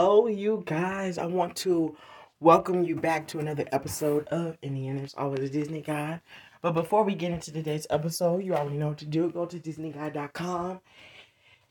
[0.00, 1.18] Hello, you guys.
[1.18, 1.96] I want to
[2.38, 6.20] welcome you back to another episode of In the End There's Always a Disney Guy.
[6.62, 9.28] But before we get into today's episode, you already know what to do.
[9.28, 10.78] Go to DisneyGuy.com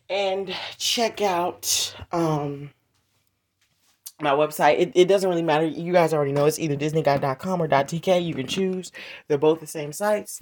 [0.09, 2.71] and check out um
[4.20, 4.79] my website.
[4.79, 5.65] It, it doesn't really matter.
[5.65, 8.23] You guys already know it's either DisneyGuy.com or .tk.
[8.23, 8.91] You can choose.
[9.27, 10.39] They're both the same sites,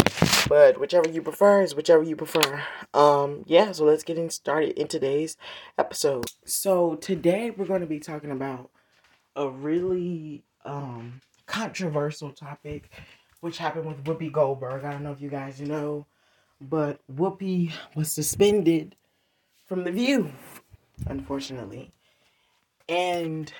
[0.48, 2.64] but whichever you prefer is whichever you prefer.
[2.93, 3.74] Um, yeah.
[3.74, 5.36] So let's get in started in today's
[5.78, 6.25] episode.
[6.46, 8.70] So today we're going to be talking about
[9.36, 12.89] a really um controversial topic,
[13.42, 14.86] which happened with Whoopi Goldberg.
[14.86, 16.06] I don't know if you guys know,
[16.62, 18.96] but Whoopi was suspended
[19.68, 20.32] from the View,
[21.07, 21.92] unfortunately.
[22.88, 23.52] And,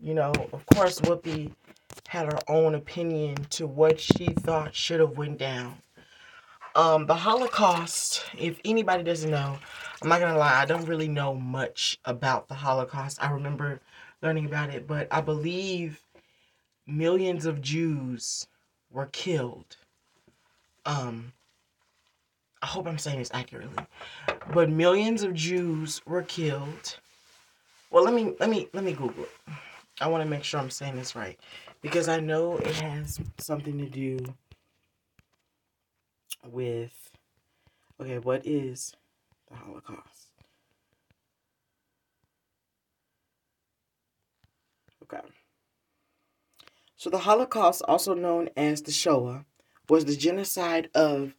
[0.00, 1.52] you know, of course, Whoopi
[2.08, 5.76] had her own opinion to what she thought should have went down.
[6.74, 9.58] Um, the Holocaust, if anybody doesn't know,
[10.02, 13.22] I'm not gonna lie, I don't really know much about the Holocaust.
[13.22, 13.80] I remember
[14.22, 16.00] learning about it, but I believe
[16.86, 18.46] millions of Jews
[18.90, 19.76] were killed.
[20.86, 21.32] Um,
[22.62, 23.84] I hope I'm saying this accurately,
[24.52, 26.98] but millions of Jews were killed
[27.92, 29.30] well, let me let me let me Google it.
[30.00, 31.38] I want to make sure I'm saying this right
[31.82, 34.18] because I know it has something to do
[36.50, 37.10] with
[38.00, 38.94] okay, what is
[39.50, 40.28] the Holocaust?
[45.02, 45.20] Okay.
[46.96, 49.44] So the Holocaust, also known as the Shoah,
[49.88, 51.34] was the genocide of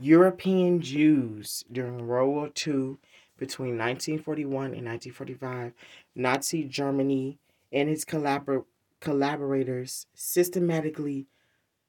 [0.00, 2.96] European Jews during World War II
[3.36, 5.72] between 1941 and 1945,
[6.14, 7.38] Nazi Germany
[7.72, 8.64] and its collabor-
[9.00, 11.26] collaborators systematically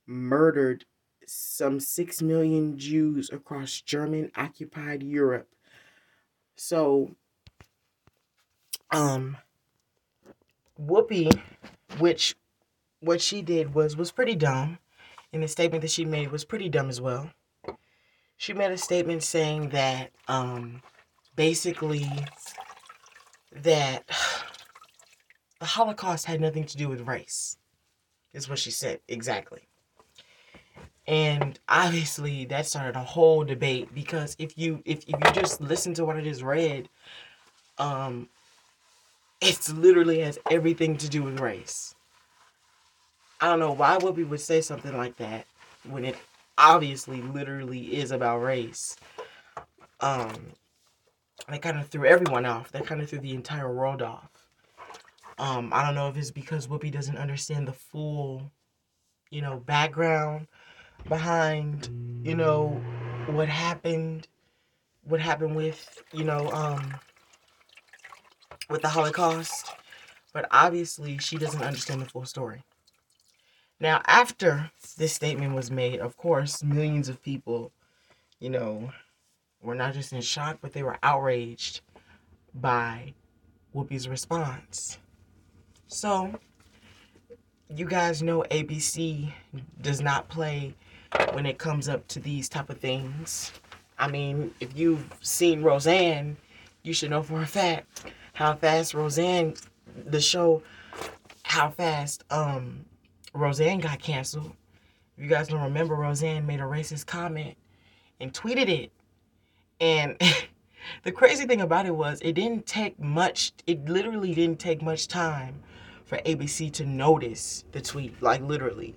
[0.05, 0.85] murdered
[1.25, 5.47] some 6 million Jews across German occupied Europe.
[6.55, 7.15] So,
[8.91, 9.37] um,
[10.79, 11.41] Whoopi,
[11.99, 12.35] which
[12.99, 14.79] what she did was was pretty dumb,
[15.31, 17.31] and the statement that she made was pretty dumb as well.
[18.37, 20.81] She made a statement saying that um
[21.35, 22.09] basically
[23.51, 24.03] that
[25.59, 27.57] the Holocaust had nothing to do with race,
[28.33, 29.67] is what she said exactly.
[31.07, 35.93] And obviously that started a whole debate because if you if, if you just listen
[35.95, 36.89] to what I just read,
[37.77, 38.27] um
[39.41, 41.93] it's literally has everything to do with race.
[43.39, 45.45] I don't know why Whoopi would say something like that
[45.87, 46.15] when it
[46.57, 48.95] obviously literally is about race.
[49.99, 50.33] Um
[51.49, 52.71] they kind of threw everyone off.
[52.71, 54.29] They kind of threw the entire world off.
[55.37, 58.51] Um, I don't know if it's because Whoopi doesn't understand the full,
[59.29, 60.47] you know, background
[61.07, 61.89] behind,
[62.23, 62.81] you know,
[63.27, 64.27] what happened,
[65.03, 66.95] what happened with, you know, um,
[68.69, 69.71] with the Holocaust.
[70.33, 72.63] But obviously, she doesn't understand the full story.
[73.79, 77.71] Now, after this statement was made, of course, millions of people,
[78.39, 78.91] you know,
[79.65, 81.81] were not just in shock, but they were outraged
[82.53, 83.13] by
[83.73, 84.99] Whoopi's response.
[85.87, 86.33] So,
[87.69, 89.33] you guys know ABC
[89.81, 90.75] does not play
[91.33, 93.51] when it comes up to these type of things.
[93.97, 96.37] I mean, if you've seen Roseanne,
[96.83, 99.55] you should know for a fact how fast Roseanne,
[100.05, 100.61] the show,
[101.43, 102.85] how fast um
[103.33, 104.53] Roseanne got canceled.
[105.17, 107.55] If you guys don't remember, Roseanne made a racist comment
[108.19, 108.91] and tweeted it
[109.79, 110.19] and
[111.03, 115.07] the crazy thing about it was, it didn't take much, it literally didn't take much
[115.07, 115.61] time
[116.05, 118.95] for ABC to notice the tweet, like literally.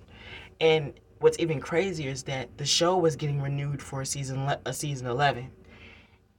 [0.61, 4.73] And what's even crazier is that the show was getting renewed for a season, a
[4.73, 5.49] season 11.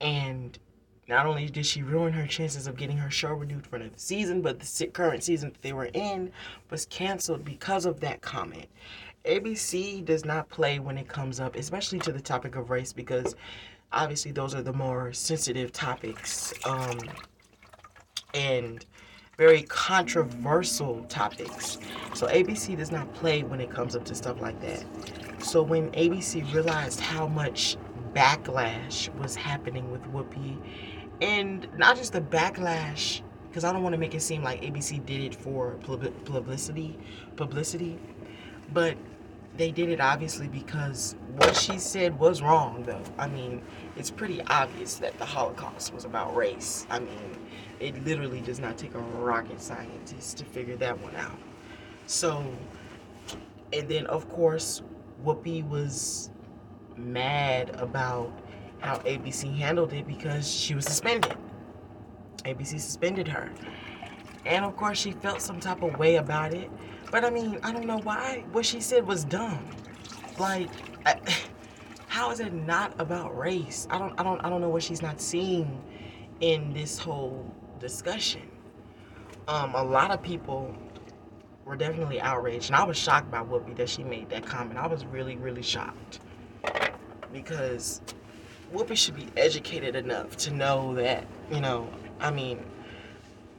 [0.00, 0.58] And
[1.08, 4.40] not only did she ruin her chances of getting her show renewed for another season,
[4.42, 6.30] but the current season that they were in
[6.70, 8.66] was canceled because of that comment.
[9.24, 13.34] ABC does not play when it comes up, especially to the topic of race, because
[13.92, 16.98] obviously those are the more sensitive topics um,
[18.34, 18.86] and
[19.36, 21.78] very controversial topics.
[22.14, 24.84] So ABC does not play when it comes up to stuff like that.
[25.42, 27.76] So when ABC realized how much
[28.12, 30.58] backlash was happening with Whoopi,
[31.22, 35.04] and not just the backlash, because I don't want to make it seem like ABC
[35.06, 35.72] did it for
[36.24, 36.98] publicity,
[37.36, 37.98] publicity,
[38.72, 38.96] but
[39.56, 43.02] they did it obviously because what she said was wrong though.
[43.18, 43.62] I mean
[43.96, 46.86] it's pretty obvious that the holocaust was about race.
[46.90, 47.38] I mean
[47.78, 51.38] it literally does not take a rocket scientist to figure that one out.
[52.06, 52.44] So
[53.72, 54.82] and then of course
[55.24, 56.30] whoopi was
[56.96, 58.32] mad about
[58.80, 61.36] how abc handled it because she was suspended.
[62.44, 63.50] Abc suspended her
[64.46, 66.70] And of course, she felt some type of way about it.
[67.10, 68.44] But I mean, I don't know why.
[68.52, 69.66] What she said was dumb.
[70.38, 70.68] Like,
[71.06, 71.18] I,
[72.08, 73.86] how is it not about race?
[73.90, 75.82] I don't, I don't, I don't know what she's not seeing
[76.40, 77.44] in this whole
[77.78, 78.48] discussion.
[79.48, 80.74] Um, a lot of people
[81.64, 84.78] were definitely outraged, and I was shocked by Whoopi that she made that comment.
[84.78, 86.20] I was really, really shocked
[87.32, 88.00] because
[88.72, 91.88] Whoopi should be educated enough to know that, you know,
[92.20, 92.64] I mean,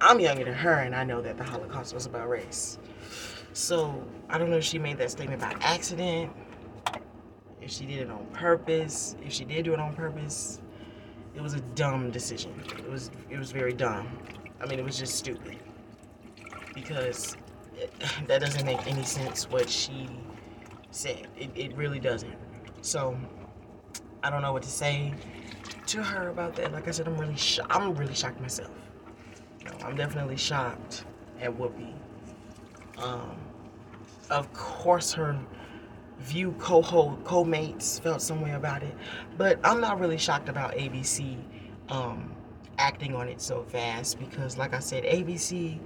[0.01, 2.79] I'm younger than her, and I know that the Holocaust was about race.
[3.53, 6.31] So I don't know if she made that statement by accident,
[7.61, 9.15] if she did it on purpose.
[9.23, 10.59] If she did do it on purpose,
[11.35, 12.51] it was a dumb decision.
[12.79, 14.17] It was it was very dumb.
[14.59, 15.59] I mean, it was just stupid
[16.73, 17.37] because
[17.77, 17.93] it,
[18.27, 20.09] that doesn't make any sense what she
[20.89, 21.27] said.
[21.37, 22.35] It, it really doesn't.
[22.81, 23.15] So
[24.23, 25.13] I don't know what to say
[25.87, 26.71] to her about that.
[26.71, 28.71] Like I said, I'm really sho- I'm really shocked myself.
[29.83, 31.05] I'm definitely shocked
[31.39, 31.93] at Whoopi.
[32.97, 33.35] Um,
[34.29, 35.37] of course, her
[36.19, 36.81] view co
[37.23, 38.95] co-mates felt some way about it,
[39.37, 41.37] but I'm not really shocked about ABC
[41.89, 42.35] um,
[42.77, 45.79] acting on it so fast because, like I said, ABC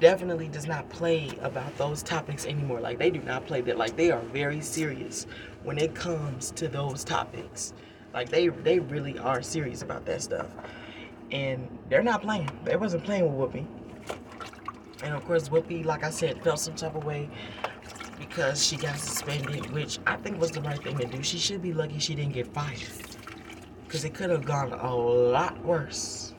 [0.00, 2.80] definitely does not play about those topics anymore.
[2.80, 3.76] Like they do not play that.
[3.78, 5.26] Like they are very serious
[5.62, 7.72] when it comes to those topics.
[8.14, 10.48] Like they they really are serious about that stuff,
[11.32, 12.50] and they're not playing.
[12.64, 13.66] They wasn't playing with Whoopi.
[15.02, 17.28] And of course, Whoopi, like I said, felt some type of way
[18.18, 21.22] because she got suspended, which I think was the right thing to do.
[21.22, 22.78] She should be lucky she didn't get fired.
[23.84, 26.34] Because it could have gone a lot worse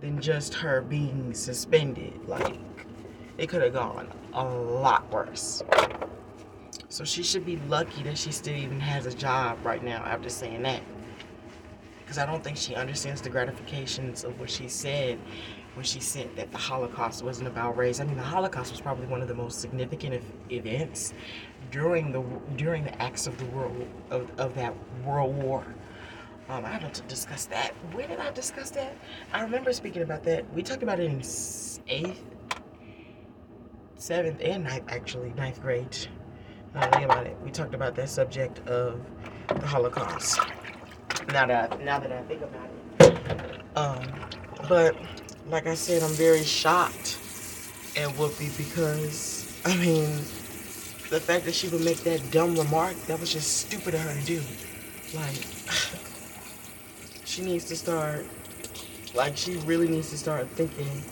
[0.00, 2.20] than just her being suspended.
[2.26, 2.58] Like,
[3.38, 5.62] it could have gone a lot worse.
[6.88, 10.28] So she should be lucky that she still even has a job right now after
[10.28, 10.82] saying that.
[12.10, 15.16] Because I don't think she understands the gratifications of what she said
[15.74, 18.00] when she said that the Holocaust wasn't about race.
[18.00, 20.20] I mean, the Holocaust was probably one of the most significant
[20.50, 21.14] events
[21.70, 22.20] during the
[22.56, 24.74] during the acts of the world of, of that
[25.04, 25.64] World War.
[26.48, 27.74] Um, I have to discuss that.
[27.92, 28.96] Where did I discuss that?
[29.32, 30.52] I remember speaking about that.
[30.52, 31.22] We talked about it in
[31.86, 32.24] eighth,
[33.94, 35.96] seventh, and ninth, actually, ninth grade.
[36.74, 37.36] Now think about it.
[37.44, 39.00] We talked about that subject of
[39.46, 40.40] the Holocaust.
[41.32, 42.68] Now that I, now that I think about
[42.98, 44.02] it, um,
[44.68, 44.96] but
[45.48, 47.18] like I said, I'm very shocked
[47.96, 50.08] at Whoopi because, I mean,
[51.08, 54.12] the fact that she would make that dumb remark, that was just stupid of her
[54.12, 54.42] to do.
[55.14, 55.46] Like,
[57.24, 58.26] she needs to start,
[59.14, 61.04] like, she really needs to start thinking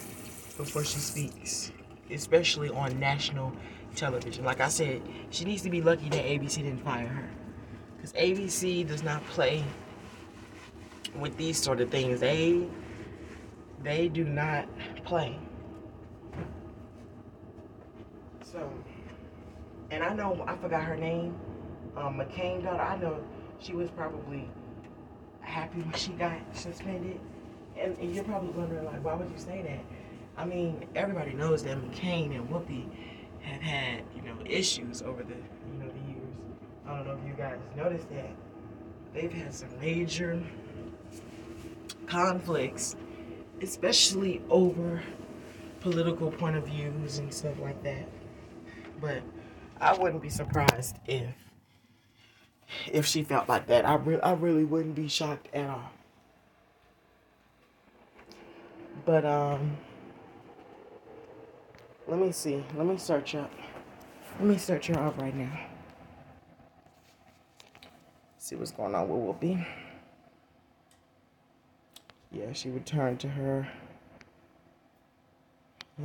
[0.56, 1.70] before she speaks,
[2.10, 3.52] especially on national
[3.94, 4.44] television.
[4.44, 5.00] Like I said,
[5.30, 7.30] she needs to be lucky that ABC didn't fire her.
[7.96, 9.64] Because ABC does not play
[11.16, 12.20] with these sort of things.
[12.20, 12.66] They
[13.82, 14.68] they do not
[15.04, 15.38] play.
[18.42, 18.70] So,
[19.90, 21.36] and I know I forgot her name,
[21.96, 22.82] um, McCain daughter.
[22.82, 23.22] I know
[23.60, 24.48] she was probably
[25.40, 27.20] happy when she got suspended,
[27.78, 29.84] and, and you're probably wondering like, why would you say that?
[30.36, 32.86] I mean, everybody knows that McCain and Whoopi
[33.42, 36.34] have had you know issues over the you know the years.
[36.86, 38.30] I don't know if you guys noticed that
[39.14, 40.40] they've had some major
[42.08, 42.96] conflicts
[43.62, 45.02] especially over
[45.80, 48.08] political point of views and stuff like that.
[49.00, 49.22] But
[49.80, 51.34] I wouldn't be surprised if
[52.92, 53.86] if she felt like that.
[53.86, 55.90] I really I really wouldn't be shocked at all.
[59.04, 59.76] But um
[62.06, 62.64] let me see.
[62.74, 63.52] Let me search up.
[64.38, 65.66] Let me search her up right now.
[68.38, 69.66] See what's going on with Whoopi
[72.30, 73.68] yeah, she returned to her.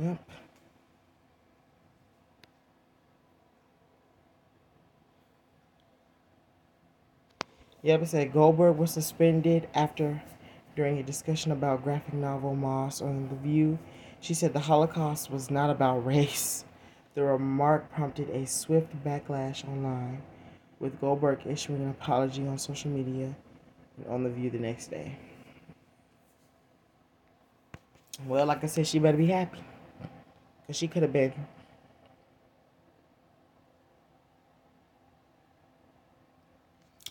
[0.00, 0.30] Yep.
[7.82, 10.22] Yep, it said Goldberg was suspended after,
[10.74, 13.78] during a discussion about graphic novel Moss on The View,
[14.20, 16.64] she said the Holocaust was not about race.
[17.14, 20.22] The remark prompted a swift backlash online,
[20.80, 23.36] with Goldberg issuing an apology on social media
[23.98, 25.18] and on The View the next day.
[28.26, 29.58] Well, like I said, she better be happy.
[30.60, 31.32] Because she could have been.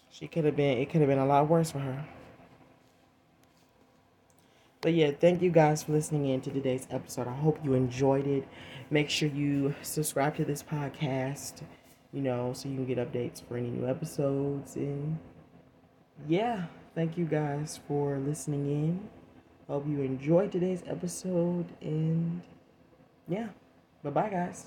[0.10, 2.05] She could have been, it could have been a lot worse for her.
[4.81, 7.27] But yeah, thank you guys for listening in to today's episode.
[7.27, 8.48] I hope you enjoyed it.
[8.89, 11.62] Make sure you subscribe to this podcast,
[12.12, 14.75] you know, so you can get updates for any new episodes.
[14.75, 15.17] And
[16.27, 19.10] yeah, thank you guys for listening in.
[19.67, 21.65] Hope you enjoyed today's episode.
[21.82, 22.41] And
[23.27, 23.48] yeah,
[24.03, 24.65] bye bye, guys.